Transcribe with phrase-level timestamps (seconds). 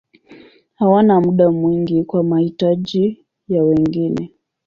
[0.75, 4.31] Hawana muda mwingi kwa mahitaji ya wengine.